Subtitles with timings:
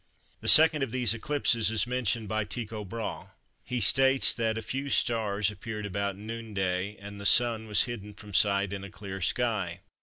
[0.39, 3.27] The second of these eclipses is mentioned by Tycho Brahe.
[3.65, 8.33] He states that "a few stars appeared about noonday, and the Sun was hidden from
[8.33, 9.81] sight in a clear sky."